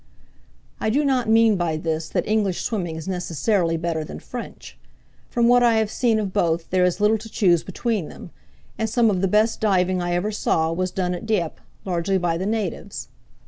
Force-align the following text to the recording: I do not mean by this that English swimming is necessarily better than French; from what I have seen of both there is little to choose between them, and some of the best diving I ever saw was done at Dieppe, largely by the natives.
I 0.79 0.89
do 0.89 1.05
not 1.05 1.29
mean 1.29 1.57
by 1.57 1.77
this 1.77 2.09
that 2.09 2.27
English 2.27 2.63
swimming 2.63 2.95
is 2.95 3.07
necessarily 3.07 3.77
better 3.77 4.03
than 4.03 4.17
French; 4.19 4.79
from 5.29 5.47
what 5.47 5.61
I 5.61 5.75
have 5.75 5.91
seen 5.91 6.17
of 6.17 6.33
both 6.33 6.71
there 6.71 6.83
is 6.85 6.99
little 6.99 7.19
to 7.19 7.29
choose 7.29 7.61
between 7.63 8.09
them, 8.09 8.31
and 8.79 8.89
some 8.89 9.11
of 9.11 9.21
the 9.21 9.27
best 9.27 9.61
diving 9.61 10.01
I 10.01 10.15
ever 10.15 10.31
saw 10.31 10.73
was 10.73 10.89
done 10.89 11.13
at 11.13 11.27
Dieppe, 11.27 11.61
largely 11.85 12.17
by 12.17 12.35
the 12.39 12.47
natives. 12.47 13.09